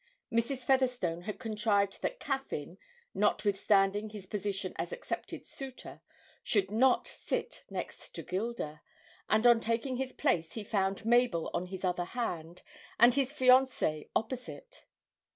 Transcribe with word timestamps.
Mrs. 0.33 0.63
Featherstone 0.63 1.21
had 1.25 1.37
contrived 1.37 2.01
that 2.01 2.19
Caffyn, 2.19 2.79
notwithstanding 3.13 4.09
his 4.09 4.25
position 4.25 4.73
as 4.77 4.91
accepted 4.91 5.45
suitor, 5.45 6.01
should 6.43 6.71
not 6.71 7.07
sit 7.07 7.63
next 7.69 8.15
to 8.15 8.23
Gilda, 8.23 8.81
and 9.29 9.45
on 9.45 9.59
taking 9.59 9.97
his 9.97 10.11
place 10.11 10.53
he 10.53 10.63
found 10.63 11.05
Mabel 11.05 11.51
on 11.53 11.67
his 11.67 11.85
other 11.85 12.05
hand 12.05 12.63
and 12.97 13.13
his 13.13 13.29
fiancée 13.31 14.09
opposite. 14.15 14.85